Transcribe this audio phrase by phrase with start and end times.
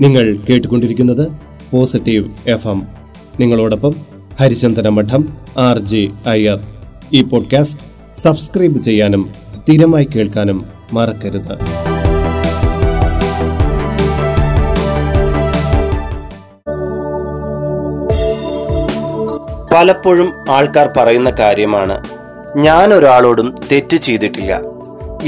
[0.00, 1.28] നിങ്ങൾ കേട്ടുകൊണ്ടിരിക്കുന്നത്
[1.70, 2.82] positive F M
[3.40, 3.94] നിങ്ങളോടൊപ്പം
[4.40, 5.28] ഹരിചന്ദന മഠം
[5.58, 6.60] ആർ ജെ അയ്യർ.
[7.12, 7.78] ഈ പോഡ്കാസ്റ്റ്
[8.22, 11.58] സബ്സ്ക്രൈബ് ചെയ്യാനും സ്ഥിരമായി കേൾക്കാനും മറക്കരുത്.
[19.74, 22.04] പലപ്പോഴും ആൾക്കാർ പറയുന്ന കാര്യമാണ്
[22.56, 24.60] ഞാൻ ഒരാളോടും തെറ്റ് ചെയ്തിട്ടില്ല.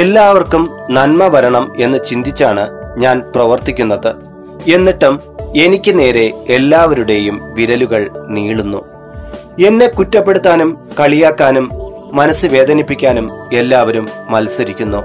[0.00, 2.68] എല്ലാവർക്കും നന്മ വരണം എന്ന് ചിന്തിച്ചാണ്
[2.98, 4.33] ഞാൻ പ്രവർത്തിക്കുന്നത്.
[4.74, 5.20] എന്നിട്ടും
[5.56, 8.84] എനിക്ക് നേരെ എല്ലാവരുടെയും വിരലുകൾ നീളുന്നു.
[9.66, 11.70] എന്നെ കുറ്റപ്പെടുത്താനും കളിയാക്കാനും
[12.12, 14.98] മനസ്സ് വേദനിപ്പിക്കാനും എല്ലാവരും മത്സരിക്കുന്നു.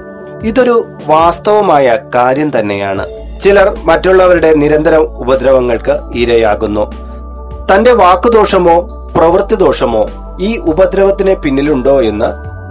[0.43, 3.07] ഇതൊരു വാസ്തവമായ കാര്യം തന്നെയാണ്.
[3.41, 6.91] ചിലർ മറ്റുള്ളവരുടെ നിരന്തര ഉപദ്രവങ്ങൾക്ക് ഇരയാകുന്നു.
[7.73, 10.09] തന്റെ വാക്കുദോഷമോ പ്രവൃത്തി ദോഷമോ
[10.41, 12.25] ഈ ഉപദ്രവത്തിന് പിന്നിലുണ്ടോ എന്ന്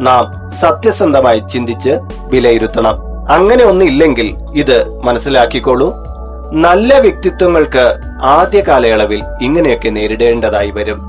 [0.06, 1.90] നാം സത്യസന്ധമായി ചിന്തിച്ച്
[2.32, 2.98] വിലയിരുത്തണം.
[3.32, 6.07] അങ്ങനെ ഒന്നില്ലെങ്കിൽ ഇത് മനസ്സിലാക്കിക്കോളൂ.
[6.52, 11.00] നല്ല വ്യക്തിത്വങ്ങൾക്ക് ആദ്യ കാലയളവിൽ ഇങ്ങനെയൊക്കെ നേരിടേണ്ടതായി വരും.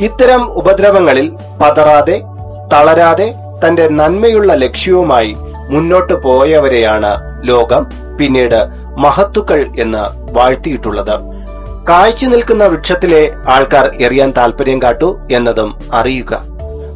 [0.00, 2.22] ഇത്തരം ഉപദ്രവങ്ങളിൽ പതറാതെ
[2.72, 3.34] തളരാതെ
[3.66, 5.36] തന്റെ നന്മയുള്ള ലക്ഷ്യവുമായി
[5.70, 7.86] മുന്നോട്ട് പോയവരെയാണ് ലോകം
[8.18, 11.20] പിന്നീട് മഹത്തുക്കൾ എന്ന് വാഴ്ത്തിയിട്ടുള്ളത്.
[11.88, 16.42] കാഴ്ച നിൽക്കുന്ന വൃക്ഷത്തിലെ ആൾക്കാർ എറിയാൻ താല്പര്യം കാട്ടു എന്നതും അറിയുക.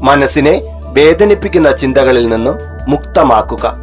[0.03, 2.55] മനസ്സിനെ വേദനിപ്പിക്കുന്ന ചിന്തകളിൽ നിന്നും
[2.89, 3.75] മുക്തമാക്കുക.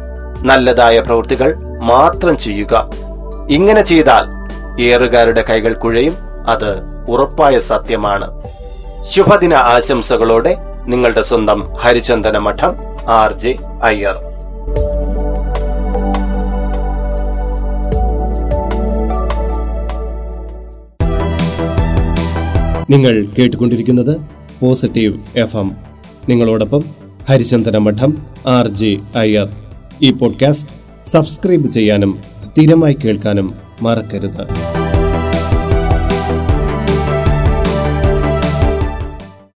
[0.42, 3.03] നല്ലതായ പ്രവൃത്തികൾ മാത്രം ചെയ്യുക.
[3.50, 4.44] ഇങ്ങനെ ചെയ്താൽ
[4.82, 6.14] ഏറുകാരുടെ കൈകൾ കുഴയും
[6.48, 8.42] അത് ഉറപ്പായ സത്യമാണ്.
[9.02, 12.72] ശുഭദിന ആശംസകളോടെ നിങ്ങളുടെ സ്വന്തം ഹരിചന്ദന മഠം
[13.10, 14.14] ആർ ജെ അയ്യർ.
[22.90, 24.16] നിങ്ങൾ കേട്ടുകൊണ്ടിരിക്കുന്നത്
[24.60, 25.76] പോസിറ്റീവ് എഫ് എം.
[26.28, 26.84] നിങ്ങളോടൊപ്പം
[27.30, 29.48] ഹരിചന്ദന മഠം ആർ ജെ അയ്യർ.
[30.02, 30.70] ഈ പോഡ്കാസ്റ്റ്
[31.10, 34.42] സബ്സ്ക്രൈബ് ചെയ്യാനും സ്ഥിരമായി കേൾക്കാനും മറക്കരുത്.